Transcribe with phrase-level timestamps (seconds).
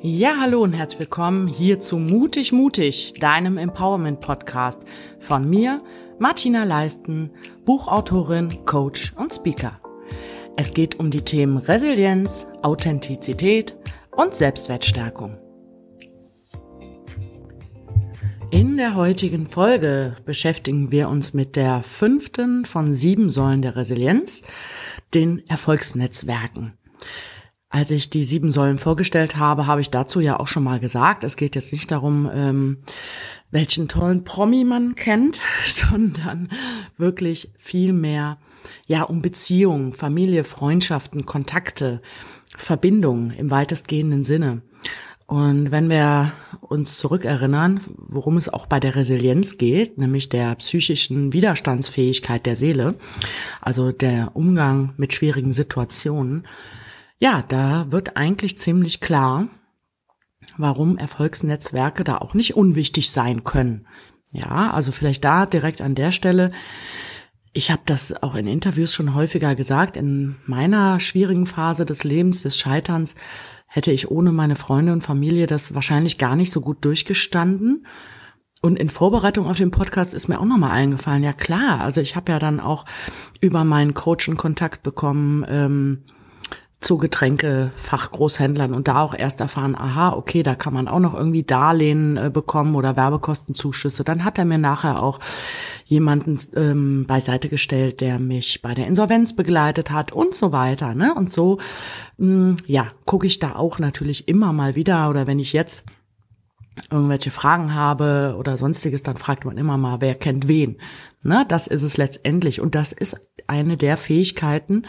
[0.00, 4.82] Ja, hallo und herzlich willkommen hier zu Mutig Mutig, deinem Empowerment Podcast
[5.18, 5.82] von mir,
[6.20, 7.32] Martina Leisten,
[7.64, 9.80] Buchautorin, Coach und Speaker.
[10.56, 13.74] Es geht um die Themen Resilienz, Authentizität
[14.12, 15.36] und Selbstwertstärkung.
[18.52, 24.44] In der heutigen Folge beschäftigen wir uns mit der fünften von sieben Säulen der Resilienz,
[25.12, 26.78] den Erfolgsnetzwerken.
[27.70, 31.22] Als ich die sieben Säulen vorgestellt habe, habe ich dazu ja auch schon mal gesagt,
[31.22, 32.78] es geht jetzt nicht darum, ähm,
[33.50, 36.48] welchen tollen Promi man kennt, sondern
[36.96, 38.38] wirklich viel mehr,
[38.86, 42.00] ja, um Beziehungen, Familie, Freundschaften, Kontakte,
[42.56, 44.62] Verbindungen im weitestgehenden Sinne.
[45.26, 51.34] Und wenn wir uns zurückerinnern, worum es auch bei der Resilienz geht, nämlich der psychischen
[51.34, 52.94] Widerstandsfähigkeit der Seele,
[53.60, 56.46] also der Umgang mit schwierigen Situationen,
[57.18, 59.48] ja, da wird eigentlich ziemlich klar,
[60.56, 63.86] warum Erfolgsnetzwerke da auch nicht unwichtig sein können.
[64.32, 66.52] Ja, also vielleicht da direkt an der Stelle.
[67.52, 69.96] Ich habe das auch in Interviews schon häufiger gesagt.
[69.96, 73.14] In meiner schwierigen Phase des Lebens, des Scheiterns,
[73.66, 77.86] hätte ich ohne meine Freunde und Familie das wahrscheinlich gar nicht so gut durchgestanden.
[78.60, 82.16] Und in Vorbereitung auf den Podcast ist mir auch nochmal eingefallen, ja klar, also ich
[82.16, 82.86] habe ja dann auch
[83.40, 86.04] über meinen Coach einen Kontakt bekommen, ähm,
[86.80, 91.42] zu Getränkefachgroßhändlern und da auch erst erfahren, aha, okay, da kann man auch noch irgendwie
[91.42, 94.04] Darlehen äh, bekommen oder Werbekostenzuschüsse.
[94.04, 95.18] Dann hat er mir nachher auch
[95.86, 100.94] jemanden ähm, beiseite gestellt, der mich bei der Insolvenz begleitet hat und so weiter.
[100.94, 101.14] Ne?
[101.14, 101.58] Und so,
[102.18, 105.84] mh, mm, ja, gucke ich da auch natürlich immer mal wieder oder wenn ich jetzt
[106.90, 110.78] irgendwelche Fragen habe oder sonstiges, dann fragt man immer mal, wer kennt wen.
[111.22, 112.60] Ne, das ist es letztendlich.
[112.60, 113.16] Und das ist
[113.48, 114.86] eine der Fähigkeiten,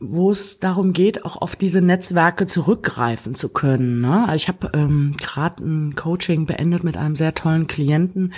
[0.00, 4.00] wo es darum geht, auch auf diese Netzwerke zurückgreifen zu können.
[4.00, 4.26] Ne?
[4.34, 8.32] Ich habe ähm, gerade ein Coaching beendet mit einem sehr tollen Klienten.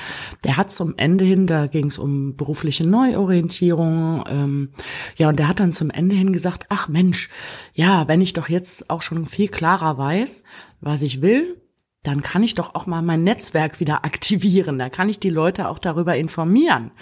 [0.45, 4.71] Der hat zum Ende hin, da ging es um berufliche Neuorientierung, ähm,
[5.17, 7.31] ja, und der hat dann zum Ende hin gesagt, ach Mensch,
[7.75, 10.43] ja, wenn ich doch jetzt auch schon viel klarer weiß,
[10.81, 11.61] was ich will,
[12.03, 14.79] dann kann ich doch auch mal mein Netzwerk wieder aktivieren.
[14.79, 16.93] Da kann ich die Leute auch darüber informieren.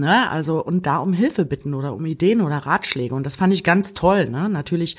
[0.00, 0.28] Ne?
[0.30, 3.14] Also und da um Hilfe bitten oder um Ideen oder Ratschläge.
[3.14, 4.28] Und das fand ich ganz toll.
[4.28, 4.48] Ne?
[4.48, 4.96] Natürlich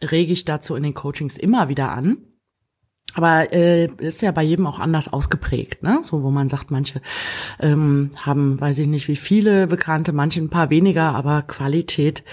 [0.00, 2.18] rege ich dazu in den Coachings immer wieder an.
[3.14, 5.98] Aber äh, ist ja bei jedem auch anders ausgeprägt, ne?
[6.02, 7.02] So, wo man sagt, manche
[7.60, 12.24] ähm, haben, weiß ich nicht, wie viele Bekannte, manche ein paar weniger, aber Qualität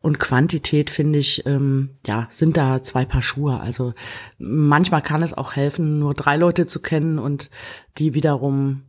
[0.00, 3.58] und Quantität, finde ich, ähm, ja, sind da zwei Paar Schuhe.
[3.58, 3.94] Also
[4.38, 7.50] manchmal kann es auch helfen, nur drei Leute zu kennen und
[7.98, 8.82] die wiederum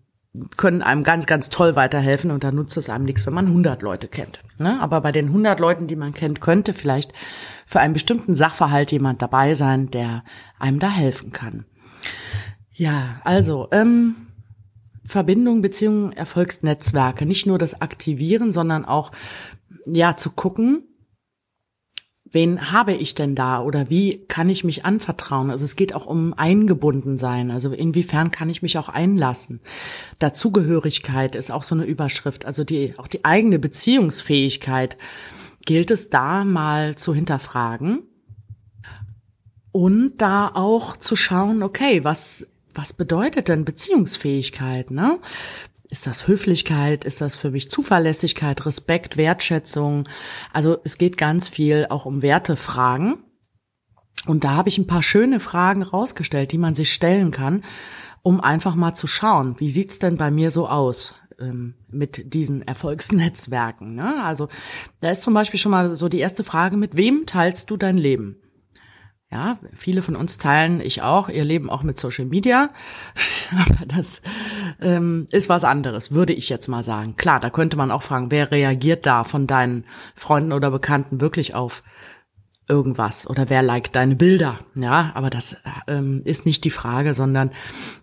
[0.58, 3.82] können einem ganz, ganz toll weiterhelfen und da nutzt es einem nichts, wenn man 100
[3.84, 4.40] Leute kennt.
[4.58, 4.80] Ne?
[4.82, 7.14] Aber bei den 100 Leuten, die man kennt, könnte vielleicht
[7.66, 10.24] für einen bestimmten Sachverhalt jemand dabei sein, der
[10.60, 11.66] einem da helfen kann.
[12.74, 14.16] Ja, also ähm,
[15.06, 19.12] Verbindung, Beziehungen, Erfolgsnetzwerke, nicht nur das Aktivieren, sondern auch
[19.86, 20.84] ja zu gucken,
[22.34, 25.50] wen habe ich denn da oder wie kann ich mich anvertrauen?
[25.50, 27.52] Also es geht auch um eingebunden sein.
[27.52, 29.62] Also inwiefern kann ich mich auch einlassen?
[30.20, 32.46] Dazugehörigkeit ist auch so eine Überschrift.
[32.46, 34.98] Also die, auch die eigene Beziehungsfähigkeit
[35.66, 38.04] gilt es da mal zu hinterfragen
[39.72, 44.92] und da auch zu schauen, okay, was was bedeutet denn Beziehungsfähigkeit?
[44.92, 45.20] Ne?
[45.94, 47.06] Ist das Höflichkeit?
[47.06, 50.10] Ist das für mich Zuverlässigkeit, Respekt, Wertschätzung?
[50.52, 53.20] Also es geht ganz viel auch um Wertefragen.
[54.26, 57.64] Und da habe ich ein paar schöne Fragen rausgestellt, die man sich stellen kann,
[58.24, 61.14] um einfach mal zu schauen, wie sieht's denn bei mir so aus?
[61.40, 63.94] ähm, mit diesen Erfolgsnetzwerken.
[63.94, 64.24] Ne?
[64.24, 64.50] Also
[65.02, 68.00] da ist zum Beispiel schon mal so die erste Frage, mit wem teilst du dein
[68.00, 68.43] Leben?
[69.34, 72.70] Ja, viele von uns teilen, ich auch, ihr Leben auch mit Social Media.
[73.52, 74.22] Aber das
[74.80, 77.16] ähm, ist was anderes, würde ich jetzt mal sagen.
[77.16, 81.56] Klar, da könnte man auch fragen, wer reagiert da von deinen Freunden oder Bekannten wirklich
[81.56, 81.82] auf
[82.70, 84.60] irgendwas oder wer liked deine Bilder?
[84.76, 85.56] Ja, aber das
[85.88, 87.50] ähm, ist nicht die Frage, sondern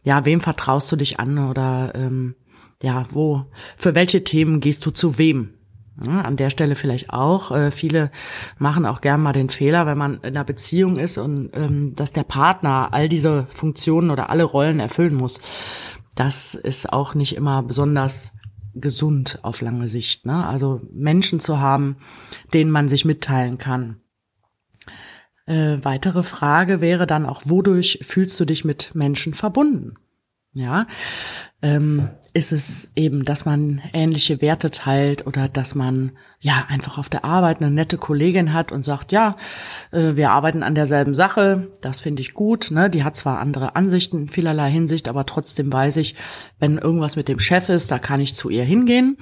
[0.03, 2.35] ja, wem vertraust du dich an oder ähm,
[2.83, 5.60] ja, wo, für welche Themen gehst du zu wem?
[6.07, 7.51] Ja, an der Stelle vielleicht auch.
[7.51, 8.11] Äh, viele
[8.59, 12.13] machen auch gern mal den Fehler, wenn man in einer Beziehung ist und ähm, dass
[12.13, 15.41] der Partner all diese Funktionen oder alle Rollen erfüllen muss.
[16.15, 18.33] Das ist auch nicht immer besonders
[18.75, 20.27] gesund auf lange Sicht.
[20.27, 20.47] Ne?
[20.47, 21.97] Also Menschen zu haben,
[22.55, 24.01] denen man sich mitteilen kann.
[25.47, 29.95] Äh, weitere Frage wäre dann auch, wodurch fühlst du dich mit Menschen verbunden?
[30.53, 30.87] Ja,
[31.63, 37.09] ähm, ist es eben, dass man ähnliche Werte teilt oder dass man ja einfach auf
[37.09, 39.37] der Arbeit eine nette Kollegin hat und sagt, ja,
[39.93, 42.71] äh, wir arbeiten an derselben Sache, das finde ich gut.
[42.71, 42.91] Ne?
[42.91, 46.17] Die hat zwar andere Ansichten in vielerlei Hinsicht, aber trotzdem weiß ich,
[46.59, 49.19] wenn irgendwas mit dem Chef ist, da kann ich zu ihr hingehen.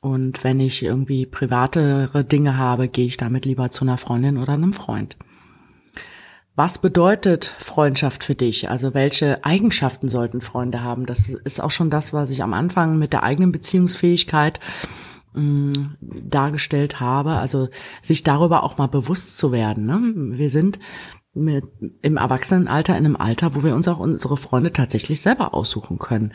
[0.00, 4.54] Und wenn ich irgendwie privatere Dinge habe, gehe ich damit lieber zu einer Freundin oder
[4.54, 5.16] einem Freund.
[6.54, 8.68] Was bedeutet Freundschaft für dich?
[8.68, 11.06] Also welche Eigenschaften sollten Freunde haben?
[11.06, 14.60] Das ist auch schon das, was ich am Anfang mit der eigenen Beziehungsfähigkeit
[15.32, 17.32] mh, dargestellt habe.
[17.32, 17.68] Also
[18.02, 19.86] sich darüber auch mal bewusst zu werden.
[19.86, 20.36] Ne?
[20.38, 20.78] Wir sind
[21.32, 21.64] mit,
[22.02, 26.34] im Erwachsenenalter in einem Alter, wo wir uns auch unsere Freunde tatsächlich selber aussuchen können.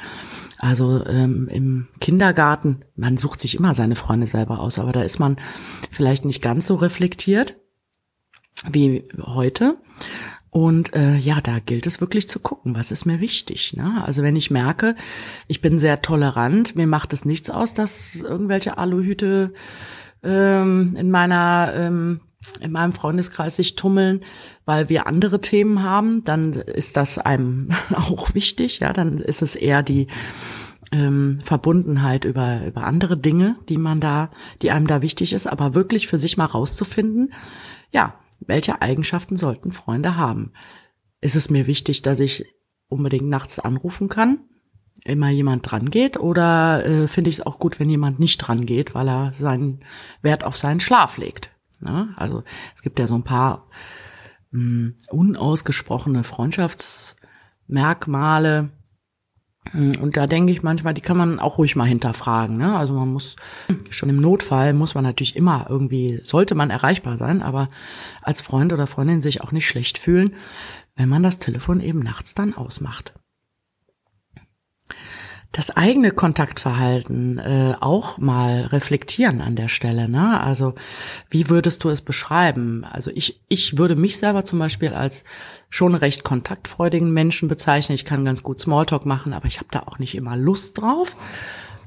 [0.57, 5.19] Also ähm, im Kindergarten, man sucht sich immer seine Freunde selber aus, aber da ist
[5.19, 5.37] man
[5.91, 7.57] vielleicht nicht ganz so reflektiert
[8.69, 9.77] wie heute.
[10.49, 13.73] Und äh, ja, da gilt es wirklich zu gucken, was ist mir wichtig.
[13.73, 14.03] Ne?
[14.05, 14.95] Also wenn ich merke,
[15.47, 19.53] ich bin sehr tolerant, mir macht es nichts aus, dass irgendwelche Aluhüte
[20.23, 22.21] ähm, in meiner ähm,
[22.61, 24.21] in meinem Freundeskreis sich tummeln,
[24.63, 28.79] weil wir andere Themen haben, dann ist das einem auch wichtig.
[28.79, 30.07] Ja, dann ist es eher die
[30.93, 34.31] ähm, Verbundenheit über über andere Dinge, die man da,
[34.61, 37.33] die einem da wichtig ist, aber wirklich für sich mal rauszufinden.
[37.93, 38.15] Ja,
[38.47, 40.51] welche Eigenschaften sollten Freunde haben?
[41.21, 42.45] Ist es mir wichtig, dass ich
[42.87, 44.39] unbedingt nachts anrufen kann?
[45.03, 48.65] Immer jemand dran geht oder äh, finde ich es auch gut, wenn jemand nicht dran
[48.65, 49.81] geht, weil er seinen
[50.21, 51.51] Wert auf seinen Schlaf legt?
[51.79, 52.13] Ne?
[52.17, 52.43] Also
[52.75, 53.69] es gibt ja so ein paar
[54.51, 58.71] mh, hm, unausgesprochene Freundschaftsmerkmale,
[59.73, 62.57] und da denke ich manchmal, die kann man auch ruhig mal hinterfragen.
[62.57, 62.77] Ne?
[62.77, 63.35] Also man muss
[63.89, 67.69] schon im Notfall muss man natürlich immer irgendwie, sollte man erreichbar sein, aber
[68.21, 70.35] als Freund oder Freundin sich auch nicht schlecht fühlen,
[70.95, 73.13] wenn man das Telefon eben nachts dann ausmacht
[75.57, 80.07] das eigene Kontaktverhalten äh, auch mal reflektieren an der Stelle.
[80.07, 80.39] Ne?
[80.39, 80.75] Also
[81.31, 82.85] wie würdest du es beschreiben?
[82.85, 85.23] Also ich, ich würde mich selber zum Beispiel als
[85.71, 87.95] schon recht kontaktfreudigen Menschen bezeichnen.
[87.95, 91.15] Ich kann ganz gut Smalltalk machen, aber ich habe da auch nicht immer Lust drauf.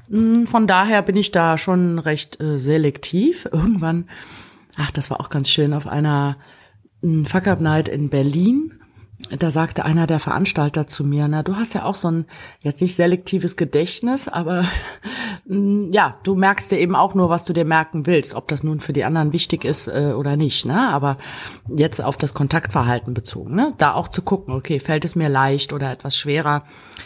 [0.09, 3.47] Hm, von daher bin ich da schon recht äh, selektiv.
[3.53, 4.09] Irgendwann,
[4.75, 6.35] ach, das war auch ganz schön, auf einer
[7.01, 8.80] hm, Fuck Up Night in Berlin
[9.29, 12.25] da sagte einer der Veranstalter zu mir, na, du hast ja auch so ein
[12.61, 14.65] jetzt nicht selektives Gedächtnis, aber
[15.45, 18.79] ja, du merkst dir eben auch nur, was du dir merken willst, ob das nun
[18.79, 20.89] für die anderen wichtig ist äh, oder nicht, ne?
[20.91, 21.17] Aber
[21.67, 23.73] jetzt auf das Kontaktverhalten bezogen, ne?
[23.77, 26.63] Da auch zu gucken, okay, fällt es mir leicht oder etwas schwerer?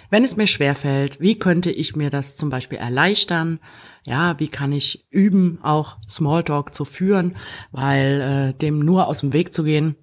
[0.09, 3.59] Wenn es mir schwer fällt, wie könnte ich mir das zum Beispiel erleichtern?
[4.03, 7.35] Ja, wie kann ich üben, auch Smalltalk zu führen,
[7.71, 9.95] weil äh, dem nur aus dem Weg zu gehen,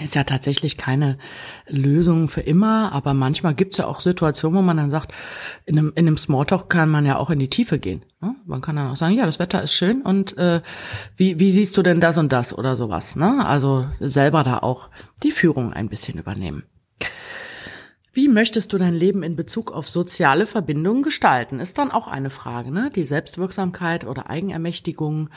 [0.00, 1.18] ist ja tatsächlich keine
[1.68, 5.12] Lösung für immer, aber manchmal gibt es ja auch Situationen, wo man dann sagt,
[5.66, 8.04] in einem, in einem Smalltalk kann man ja auch in die Tiefe gehen.
[8.20, 8.34] Ne?
[8.46, 10.62] Man kann dann auch sagen, ja, das Wetter ist schön und äh,
[11.16, 13.16] wie, wie siehst du denn das und das oder sowas.
[13.16, 13.44] Ne?
[13.44, 14.88] Also selber da auch
[15.22, 16.64] die Führung ein bisschen übernehmen.
[18.14, 21.60] Wie möchtest du dein Leben in Bezug auf soziale Verbindungen gestalten?
[21.60, 22.90] Ist dann auch eine Frage, ne?
[22.94, 25.30] Die Selbstwirksamkeit oder Eigenermächtigung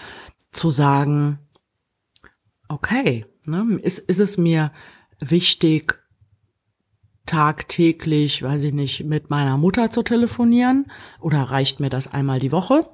[0.52, 1.40] zu sagen,
[2.68, 3.80] okay, Ne?
[3.82, 4.72] Ist, ist es mir
[5.20, 6.00] wichtig,
[7.26, 10.86] tagtäglich, weiß ich nicht, mit meiner Mutter zu telefonieren?
[11.20, 12.88] Oder reicht mir das einmal die Woche?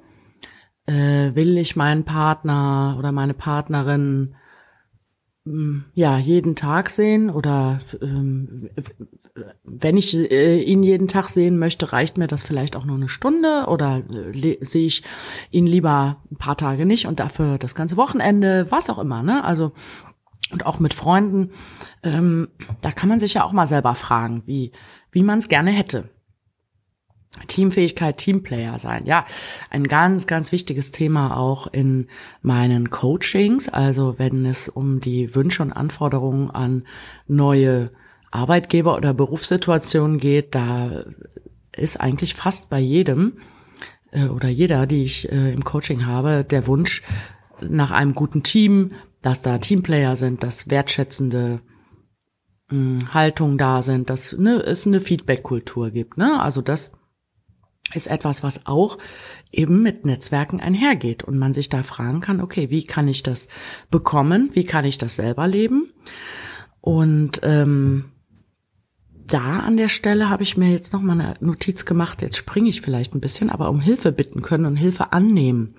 [0.86, 4.34] Äh, will ich meinen Partner oder meine Partnerin
[5.44, 8.70] hm, ja jeden Tag sehen oder ähm,
[9.64, 13.08] wenn ich äh, ihn jeden Tag sehen möchte, reicht mir das vielleicht auch nur eine
[13.08, 15.02] Stunde oder äh, sehe ich
[15.50, 19.22] ihn lieber ein paar Tage nicht und dafür das ganze Wochenende, was auch immer.
[19.22, 19.44] Ne?
[19.44, 19.72] Also
[20.52, 21.50] und auch mit Freunden,
[22.02, 22.48] ähm,
[22.82, 24.72] da kann man sich ja auch mal selber fragen, wie,
[25.10, 26.08] wie man es gerne hätte.
[27.48, 29.06] Teamfähigkeit, Teamplayer sein.
[29.06, 29.24] Ja,
[29.70, 32.08] ein ganz, ganz wichtiges Thema auch in
[32.42, 33.68] meinen Coachings.
[33.70, 36.84] Also wenn es um die Wünsche und Anforderungen an
[37.26, 37.90] neue
[38.30, 41.04] Arbeitgeber oder Berufssituationen geht, da
[41.74, 43.38] ist eigentlich fast bei jedem
[44.10, 47.02] äh, oder jeder, die ich äh, im Coaching habe, der Wunsch
[47.60, 48.92] nach einem guten Team,
[49.22, 51.60] dass da Teamplayer sind, dass wertschätzende
[52.70, 56.18] mh, hm, Haltung da sind, dass ne, es eine Feedback-Kultur gibt.
[56.18, 56.40] Ne?
[56.40, 56.92] Also das
[57.94, 58.98] ist etwas, was auch
[59.50, 63.48] eben mit Netzwerken einhergeht und man sich da fragen kann, okay, wie kann ich das
[63.90, 64.50] bekommen?
[64.54, 65.92] Wie kann ich das selber leben?
[66.80, 68.12] Und ähm,
[69.26, 72.22] da an der Stelle habe ich mir jetzt noch mal eine Notiz gemacht.
[72.22, 75.74] Jetzt springe ich vielleicht ein bisschen, aber um Hilfe bitten können und Hilfe annehmen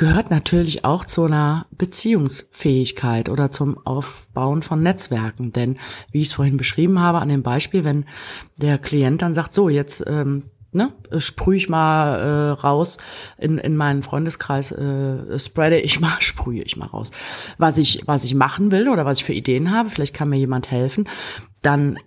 [0.00, 5.52] gehört natürlich auch zu einer Beziehungsfähigkeit oder zum Aufbauen von Netzwerken.
[5.52, 5.78] Denn
[6.10, 8.06] wie ich es vorhin beschrieben habe, an dem Beispiel, wenn
[8.56, 12.96] der Klient dann sagt, so, jetzt ähm, ne, sprühe ich mal äh, raus
[13.36, 17.10] in, in meinen Freundeskreis, äh, spreade ich mal, sprühe ich mal raus,
[17.58, 20.38] was ich, was ich machen will oder was ich für Ideen habe, vielleicht kann mir
[20.38, 21.10] jemand helfen,
[21.60, 21.98] dann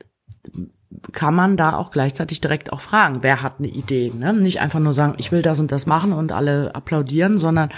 [1.11, 4.11] kann man da auch gleichzeitig direkt auch fragen, wer hat eine Idee.
[4.15, 4.33] Ne?
[4.33, 7.69] Nicht einfach nur sagen, ich will das und das machen und alle applaudieren, sondern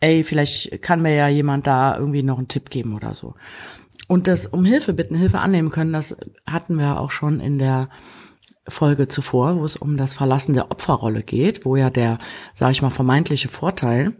[0.00, 3.34] ey, vielleicht kann mir ja jemand da irgendwie noch einen Tipp geben oder so.
[4.06, 7.88] Und das um Hilfe bitten, Hilfe annehmen können, das hatten wir auch schon in der
[8.66, 12.18] Folge zuvor, wo es um das Verlassen der Opferrolle geht, wo ja der,
[12.54, 14.16] sage ich mal, vermeintliche Vorteil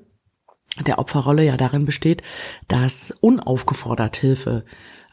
[0.87, 2.23] der Opferrolle ja darin besteht,
[2.69, 4.65] dass unaufgefordert Hilfe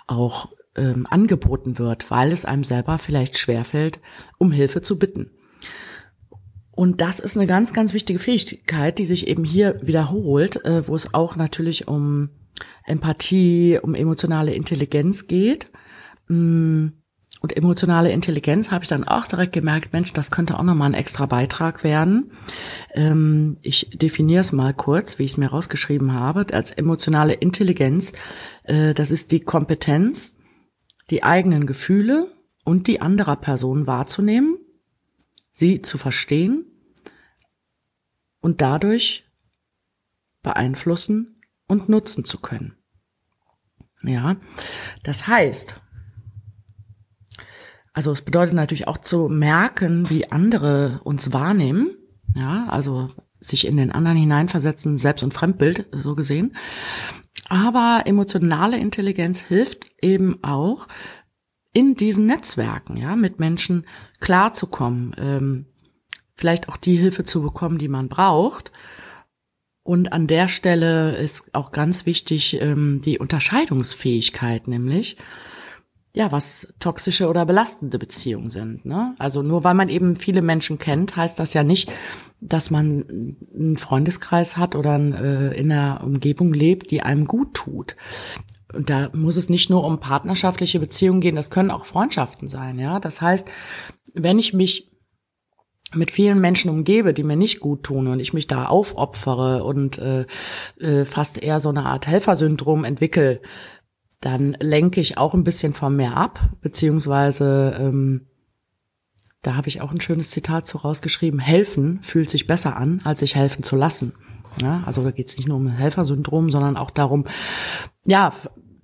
[0.08, 4.00] auch ähm, angeboten wird, weil es einem selber vielleicht schwerfällt,
[4.38, 5.32] um Hilfe zu bitten.
[6.72, 10.96] Und das ist eine ganz, ganz wichtige Fähigkeit, die sich eben hier wiederholt, äh, wo
[10.96, 12.29] es auch natürlich um
[12.86, 15.72] Empathie, um emotionale Intelligenz geht.
[16.27, 16.88] Mm,
[17.41, 20.96] und emotionale Intelligenz habe ich dann auch direkt gemerkt, Mensch, das könnte auch nochmal ein
[20.96, 22.32] extra Beitrag werden.
[22.94, 26.48] Ähm, ich definiere es mal kurz, wie ich es mir rausgeschrieben habe.
[26.51, 28.13] Als emotionale Intelligenz,
[28.63, 30.35] äh, das ist die Kompetenz,
[31.09, 32.31] die eigenen Gefühle
[32.63, 34.57] und die anderer Person wahrzunehmen,
[35.51, 36.65] sie zu verstehen
[38.41, 39.25] und dadurch
[40.41, 42.77] beeinflussen und nutzen zu können.
[44.03, 44.35] Ja,
[45.03, 45.81] das heißt,
[47.93, 51.95] also es bedeutet natürlich auch zu merken, wie andere uns wahrnehmen.
[52.35, 53.07] Ja, also
[53.39, 56.55] sich in den anderen hineinversetzen, Selbst- und Fremdbild so gesehen.
[57.48, 60.88] Aber emotionale Intelligenz hilft eben auch,
[61.74, 63.86] in diesen Netzwerken, ja, mit Menschen
[64.22, 65.66] klarzukommen, ähm,
[66.34, 68.72] vielleicht auch die Hilfe zu bekommen, die man braucht.
[69.84, 75.18] Und an der Stelle ist auch ganz wichtig ähm, die Unterscheidungsfähigkeit, nämlich
[76.16, 78.86] ja, was toxische oder belastende Beziehungen sind.
[78.86, 79.14] Ne?
[79.20, 81.92] Also nur weil man eben viele Menschen kennt, heißt das ja nicht,
[82.42, 83.06] dass man
[83.54, 87.96] einen Freundeskreis hat oder äh, in einer Umgebung lebt, die einem gut tut.
[88.74, 92.77] Und da muss es nicht nur um partnerschaftliche Beziehungen gehen, das können auch Freundschaften sein,
[92.77, 93.00] ja.
[93.00, 93.50] Das heißt,
[94.13, 94.92] wenn ich mich
[95.94, 99.98] mit vielen Menschen umgebe, die mir nicht gut tun und ich mich da aufopfere und
[99.98, 100.25] äh,
[100.80, 103.42] äh, fast eher so eine Art Helfersyndrom entwickle,
[104.20, 108.27] dann lenke ich auch ein bisschen von mir ab, beziehungsweise ähm,
[109.46, 113.20] da habe ich auch ein schönes Zitat zu rausgeschrieben, helfen fühlt sich besser an, als
[113.20, 114.14] sich helfen zu lassen.
[114.62, 117.25] Ja, also da geht es nicht nur um Helfersyndrom, sondern auch darum,
[118.06, 118.32] ja,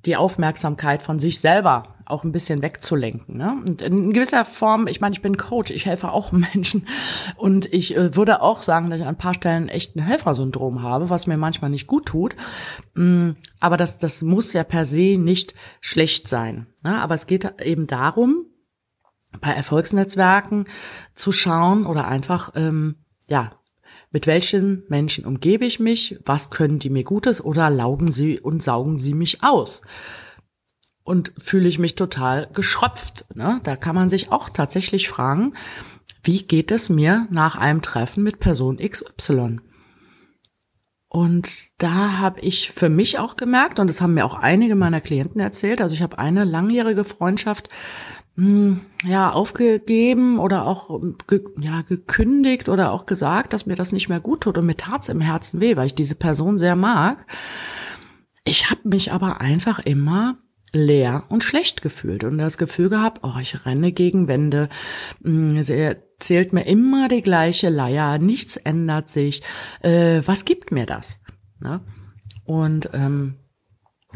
[0.06, 3.38] die Aufmerksamkeit von sich selber auch ein bisschen wegzulenken.
[3.38, 3.56] Ne?
[3.66, 6.86] Und in gewisser Form, ich meine, ich bin Coach, ich helfe auch Menschen
[7.38, 10.82] und ich äh, würde auch sagen, dass ich an ein paar Stellen echt ein Helfersyndrom
[10.84, 12.36] habe, was mir manchmal nicht gut tut.
[12.96, 16.68] Mm, aber das, das muss ja per se nicht schlecht sein.
[16.84, 17.02] Ne?
[17.02, 18.46] Aber es geht eben darum,
[19.40, 20.66] bei Erfolgsnetzwerken
[21.16, 22.96] zu schauen oder einfach, ähm,
[23.28, 23.52] ja,
[24.12, 26.20] mit welchen Menschen umgebe ich mich?
[26.26, 29.82] Was können die mir Gutes oder laugen sie und saugen sie mich aus?
[31.04, 33.26] Und fühle ich mich total geschröpft.
[33.34, 33.60] Ne?
[33.64, 35.54] Da kann man sich auch tatsächlich fragen,
[36.24, 39.60] wie geht es mir nach einem Treffen mit Person XY?
[41.08, 45.02] Und da habe ich für mich auch gemerkt, und das haben mir auch einige meiner
[45.02, 47.68] Klienten erzählt, also ich habe eine langjährige Freundschaft
[49.04, 54.20] ja, aufgegeben oder auch ge, ja, gekündigt oder auch gesagt, dass mir das nicht mehr
[54.20, 57.26] gut tut und mir tat's im Herzen weh, weil ich diese Person sehr mag.
[58.44, 60.38] Ich habe mich aber einfach immer
[60.74, 64.70] leer und schlecht gefühlt und das Gefühl gehabt, oh, ich renne gegen Wände.
[65.24, 69.44] Hm, sie erzählt mir immer die gleiche Leier, nichts ändert sich.
[69.82, 71.20] Äh, was gibt mir das?
[71.60, 71.82] Ne?
[72.46, 73.36] Und ähm,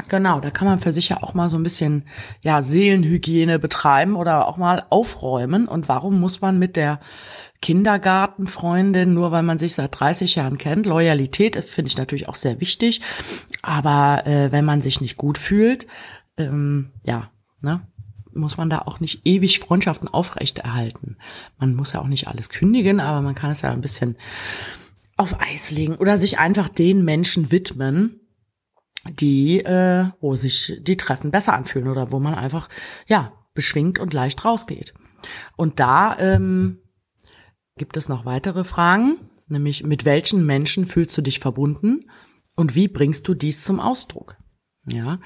[0.08, 2.04] Genau, da kann man für sich ja auch mal so ein bisschen
[2.42, 5.66] ja Seelenhygiene betreiben oder auch mal aufräumen.
[5.66, 7.00] Und warum muss man mit der
[7.62, 12.60] Kindergartenfreundin, nur weil man sich seit 30 Jahren kennt, Loyalität finde ich natürlich auch sehr
[12.60, 13.00] wichtig.
[13.62, 15.86] Aber äh, wenn man sich nicht gut fühlt,
[16.36, 17.30] ähm, ja,
[17.62, 17.80] ne,
[18.34, 21.16] muss man da auch nicht ewig Freundschaften aufrechterhalten.
[21.58, 24.16] Man muss ja auch nicht alles kündigen, aber man kann es ja ein bisschen
[25.16, 28.20] auf Eis legen oder sich einfach den Menschen widmen,
[29.12, 32.68] die, äh, wo sich die Treffen besser anfühlen oder wo man einfach,
[33.06, 34.94] ja, beschwingt und leicht rausgeht.
[35.56, 36.78] Und da ähm,
[37.76, 42.10] gibt es noch weitere Fragen, nämlich mit welchen Menschen fühlst du dich verbunden
[42.56, 44.36] und wie bringst du dies zum Ausdruck?
[44.86, 45.18] Ja,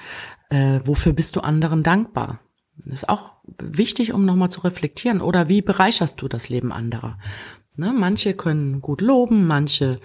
[0.49, 2.39] äh, wofür bist du anderen dankbar?
[2.77, 5.21] Das ist auch wichtig, um nochmal zu reflektieren.
[5.21, 7.19] Oder wie bereicherst du das Leben anderer?
[7.77, 9.99] Ne, manche können gut loben, manche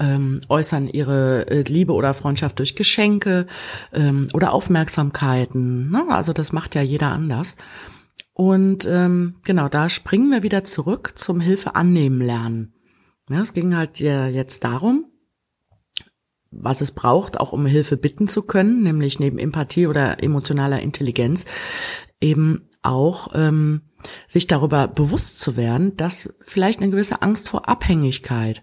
[0.00, 3.46] ähm, äußern ihre äh, Liebe oder Freundschaft durch Geschenke
[3.92, 5.90] ähm, oder Aufmerksamkeiten.
[5.90, 6.04] Ne?
[6.08, 7.56] Also das macht ja jeder anders.
[8.32, 12.74] Und ähm, genau, da springen wir wieder zurück zum Hilfe annehmen lernen.
[13.28, 15.04] Ja, es ging halt ja jetzt darum,
[16.50, 21.44] was es braucht, auch um Hilfe bitten zu können, nämlich neben Empathie oder emotionaler Intelligenz
[22.20, 23.82] eben auch ähm,
[24.26, 28.62] sich darüber bewusst zu werden, dass vielleicht eine gewisse Angst vor Abhängigkeit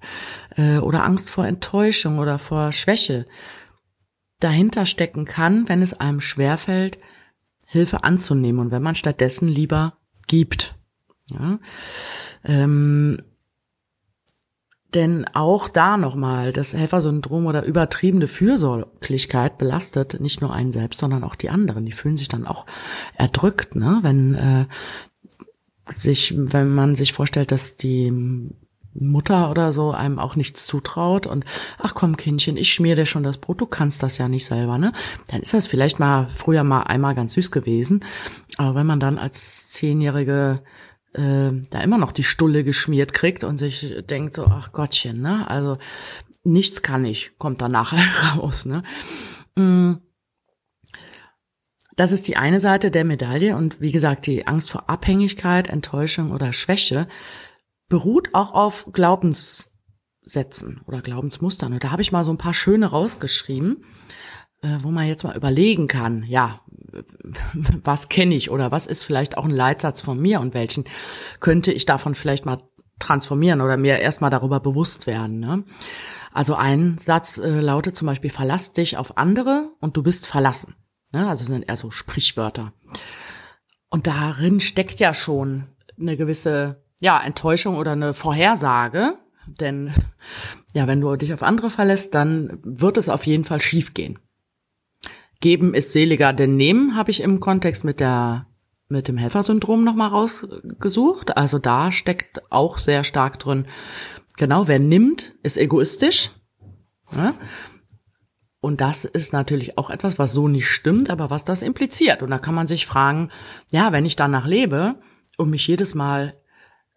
[0.56, 3.25] äh, oder Angst vor Enttäuschung oder vor Schwäche
[4.39, 6.98] dahinter stecken kann, wenn es einem schwerfällt,
[7.65, 10.75] Hilfe anzunehmen und wenn man stattdessen lieber gibt.
[11.29, 11.60] Ja?
[12.44, 13.22] Ähm,
[14.94, 21.25] denn auch da nochmal, das Helfersyndrom oder übertriebene Fürsorglichkeit belastet nicht nur einen selbst, sondern
[21.25, 21.86] auch die anderen.
[21.86, 22.65] Die fühlen sich dann auch
[23.15, 24.00] erdrückt, ne?
[24.01, 24.65] wenn äh,
[25.94, 28.12] sich, wenn man sich vorstellt, dass die
[29.00, 31.46] Mutter oder so einem auch nichts zutraut und
[31.77, 34.77] ach komm Kindchen, ich schmier dir schon das Brot, du kannst das ja nicht selber,
[34.77, 34.91] ne?
[35.27, 38.03] Dann ist das vielleicht mal früher mal einmal ganz süß gewesen,
[38.58, 40.62] aber wenn man dann als zehnjährige
[41.13, 45.50] äh, da immer noch die Stulle geschmiert kriegt und sich denkt so, ach Gottchen, ne?
[45.50, 45.77] Also
[46.44, 48.84] nichts kann ich, kommt dann nachher raus, ne?
[49.56, 49.96] Mm.
[51.98, 56.32] Das ist die eine Seite der Medaille und wie gesagt, die Angst vor Abhängigkeit, Enttäuschung
[56.32, 57.08] oder Schwäche
[57.89, 61.74] beruht auch auf Glaubenssätzen oder Glaubensmustern.
[61.74, 63.84] Und da habe ich mal so ein paar schöne rausgeschrieben,
[64.62, 66.60] äh, wo man jetzt mal überlegen kann, ja,
[67.84, 70.84] was kenne ich oder was ist vielleicht auch ein Leitsatz von mir und welchen
[71.39, 72.62] könnte ich davon vielleicht mal
[73.00, 75.39] transformieren oder mir erstmal darüber bewusst werden.
[75.39, 75.63] Ne?
[76.32, 80.75] Also ein Satz äh, lautet zum Beispiel, verlass dich auf andere und du bist verlassen.
[81.11, 81.27] Ne?
[81.27, 82.73] Also sind eher so Sprichwörter.
[83.89, 85.67] Und darin steckt ja schon
[85.99, 89.17] eine gewisse ja, Enttäuschung oder eine Vorhersage.
[89.45, 89.93] Denn
[90.73, 94.19] ja, wenn du dich auf andere verlässt, dann wird es auf jeden Fall schiefgehen.
[95.39, 98.47] Geben ist seliger denn nehmen, habe ich im Kontext mit der
[98.89, 101.35] mit dem Helfersyndrom nochmal rausgesucht.
[101.35, 103.67] Also da steckt auch sehr stark drin.
[104.37, 106.31] Genau, wer nimmt, ist egoistisch.
[107.15, 107.33] Ja?
[108.67, 112.21] Und das ist natürlich auch etwas, was so nicht stimmt, aber was das impliziert.
[112.21, 113.29] Und da kann man sich fragen,
[113.71, 114.95] ja, wenn ich danach lebe
[115.38, 116.36] und mich jedes Mal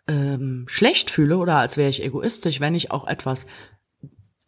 [0.08, 3.46] ähm, schlecht fühle oder als wäre ich egoistisch, wenn ich auch etwas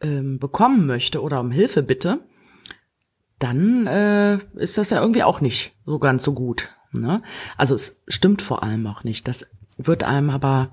[0.01, 2.27] ähm, bekommen möchte oder um Hilfe bitte,
[3.38, 6.70] dann äh, ist das ja irgendwie auch nicht so ganz so gut.
[6.90, 7.23] Ne?
[7.57, 9.29] Also es stimmt vor allem auch nicht.
[9.29, 10.73] Das wird einem aber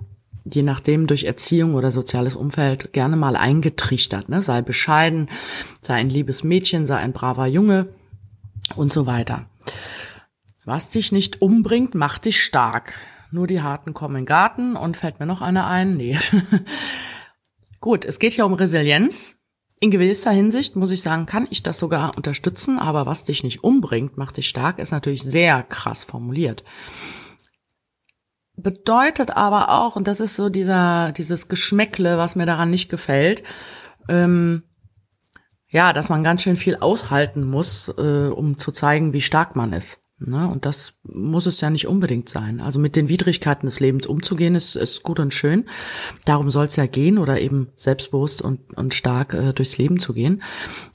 [0.52, 4.30] je nachdem durch Erziehung oder soziales Umfeld gerne mal eingetrichtert.
[4.30, 4.42] Ne?
[4.42, 5.30] Sei bescheiden,
[5.82, 7.90] sei ein liebes Mädchen, sei ein braver Junge
[8.76, 9.46] und so weiter.
[10.66, 12.94] Was dich nicht umbringt, macht dich stark.
[13.32, 15.98] Nur die Harten kommen in den Garten und fällt mir noch einer ein?
[15.98, 16.18] Nee.
[17.80, 19.38] Gut, es geht hier um Resilienz.
[19.80, 23.64] In gewisser Hinsicht muss ich sagen, kann ich das sogar unterstützen, aber was dich nicht
[23.64, 26.66] umbringt, macht dich stark, ist natürlich sehr krass formuliert.
[28.62, 33.44] Bedeutet aber auch, und das ist so dieser, dieses Geschmäckle, was mir daran nicht gefällt,
[34.08, 34.64] ähm,
[35.68, 39.72] ja, dass man ganz schön viel aushalten muss, äh, um zu zeigen, wie stark man
[39.72, 40.04] ist.
[40.20, 40.48] Ne?
[40.48, 42.60] Und das muss es ja nicht unbedingt sein.
[42.60, 45.70] Also mit den Widrigkeiten des Lebens umzugehen, ist, ist gut und schön.
[46.26, 50.14] Darum soll es ja gehen oder eben selbstbewusst und, und stark äh, durchs Leben zu
[50.14, 50.44] gehen.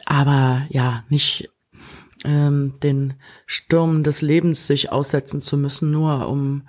[0.05, 1.51] Aber ja, nicht
[2.25, 3.15] ähm, den
[3.47, 6.69] Stürmen des Lebens sich aussetzen zu müssen, nur um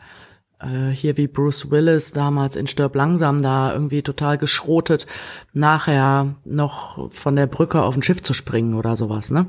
[0.65, 5.05] äh, hier wie Bruce Willis damals in Stirb langsam da irgendwie total geschrotet,
[5.53, 9.47] nachher noch von der Brücke auf ein Schiff zu springen oder sowas, ne?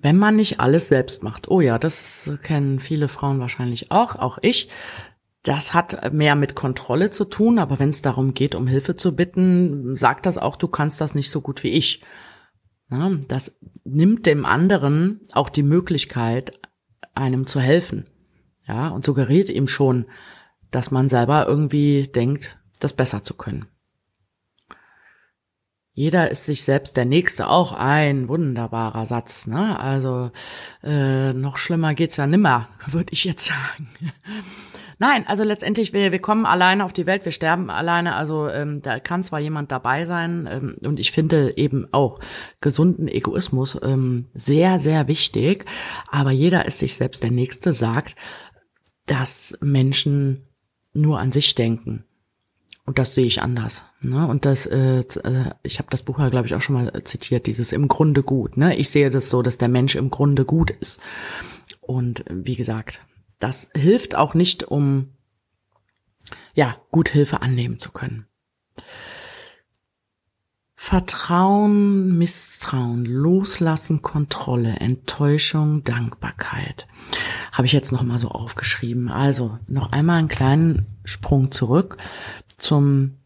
[0.00, 1.48] Wenn man nicht alles selbst macht.
[1.48, 4.68] Oh ja, das kennen viele Frauen wahrscheinlich auch, auch ich.
[5.42, 9.16] Das hat mehr mit Kontrolle zu tun, aber wenn es darum geht, um Hilfe zu
[9.16, 12.00] bitten, sagt das auch, du kannst das nicht so gut wie ich.
[13.26, 16.52] Das nimmt dem anderen auch die Möglichkeit,
[17.14, 18.08] einem zu helfen.
[18.68, 20.06] Ja, und suggeriert ihm schon,
[20.70, 23.66] dass man selber irgendwie denkt, das besser zu können.
[25.98, 29.48] Jeder ist sich selbst der Nächste, auch ein wunderbarer Satz.
[29.48, 29.80] Ne?
[29.80, 30.30] Also
[30.84, 33.88] äh, noch schlimmer geht's ja nimmer, würde ich jetzt sagen.
[35.00, 38.14] Nein, also letztendlich, wir, wir kommen alleine auf die Welt, wir sterben alleine.
[38.14, 42.20] Also ähm, da kann zwar jemand dabei sein ähm, und ich finde eben auch
[42.60, 45.64] gesunden Egoismus ähm, sehr, sehr wichtig.
[46.12, 48.14] Aber jeder ist sich selbst der Nächste, sagt,
[49.08, 50.46] dass Menschen
[50.92, 52.04] nur an sich denken.
[52.84, 53.84] Und das sehe ich anders.
[54.00, 54.26] Ne?
[54.26, 57.46] Und das, äh, äh ich habe das Buch ja, glaube ich, auch schon mal zitiert,
[57.46, 58.56] dieses im Grunde gut.
[58.56, 58.76] Ne?
[58.76, 61.00] Ich sehe das so, dass der Mensch im Grunde gut ist.
[61.80, 63.00] Und wie gesagt,
[63.40, 65.10] das hilft auch nicht, um
[66.54, 68.26] ja gut Hilfe annehmen zu können.
[70.88, 76.88] Vertrauen, Misstrauen, Loslassen, Kontrolle, Enttäuschung, Dankbarkeit.
[77.52, 79.10] Habe ich jetzt noch mal so aufgeschrieben.
[79.10, 81.98] Also noch einmal einen kleinen Sprung zurück
[82.56, 83.18] zum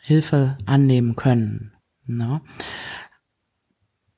[0.00, 1.74] Hilfe annehmen können.
[2.06, 2.40] Ne?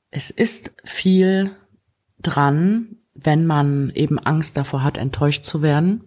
[0.09, 1.53] Es ist viel
[2.21, 6.05] dran, wenn man eben Angst davor hat, enttäuscht zu werden,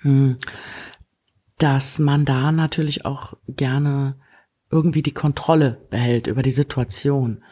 [0.00, 0.38] hm,
[1.58, 4.16] dass man da natürlich auch gerne
[4.70, 7.42] irgendwie die Kontrolle behält über die Situation.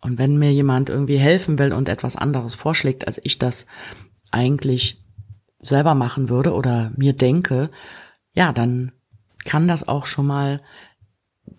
[0.00, 3.66] Und wenn mir jemand irgendwie helfen will und etwas anderes vorschlägt, als ich das
[4.30, 5.04] eigentlich
[5.60, 7.70] selber machen würde oder mir denke,
[8.32, 8.92] ja, dann
[9.44, 10.62] kann das auch schon mal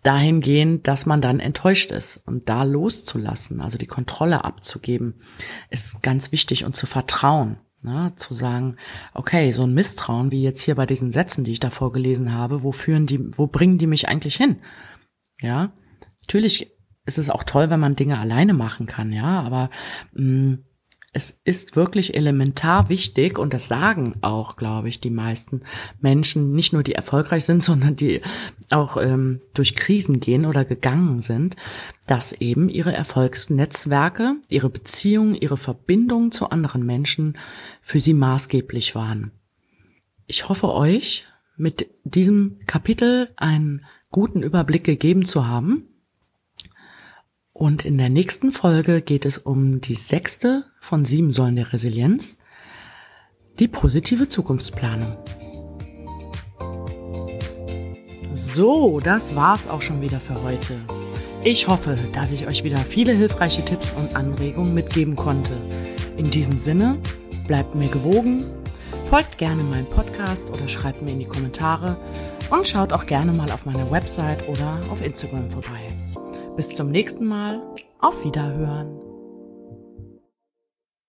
[0.03, 5.15] dahin gehen, dass man dann enttäuscht ist und da loszulassen, also die Kontrolle abzugeben,
[5.69, 7.57] ist ganz wichtig und zu vertrauen.
[7.81, 8.75] Ne, zu sagen,
[9.13, 12.61] okay, so ein Misstrauen wie jetzt hier bei diesen Sätzen, die ich da vorgelesen habe,
[12.61, 14.57] wo führen die, wo bringen die mich eigentlich hin?
[15.41, 15.71] Ja,
[16.21, 16.71] natürlich
[17.05, 19.69] ist es auch toll, wenn man Dinge alleine machen kann, ja, aber
[20.13, 20.63] mh, mm,
[21.11, 25.61] es ist wirklich elementar wichtig und das sagen auch, glaube ich, die meisten
[25.99, 28.21] Menschen, nicht nur die erfolgreich sind, sondern die
[28.69, 31.55] auch ähm, durch Krisen gehen oder gegangen sind,
[32.05, 37.37] dass eben ihre Erfolgsnetzwerke, ihre Beziehungen, ihre Verbindungen zu anderen Menschen
[37.81, 39.31] für sie maßgeblich waren.
[40.27, 41.25] Ich hoffe euch
[41.57, 45.85] mit diesem Kapitel einen guten Überblick gegeben zu haben.
[47.53, 52.37] Und in der nächsten Folge geht es um die sechste von sieben Säulen der Resilienz,
[53.59, 55.17] die positive Zukunftsplanung.
[58.33, 60.79] So, das war's auch schon wieder für heute.
[61.43, 65.57] Ich hoffe, dass ich euch wieder viele hilfreiche Tipps und Anregungen mitgeben konnte.
[66.15, 66.97] In diesem Sinne,
[67.47, 68.43] bleibt mir gewogen,
[69.05, 71.97] folgt gerne meinem Podcast oder schreibt mir in die Kommentare,
[72.49, 75.79] und schaut auch gerne mal auf meiner Website oder auf Instagram vorbei.
[76.55, 77.61] Bis zum nächsten Mal.
[77.99, 79.08] Auf Wiederhören.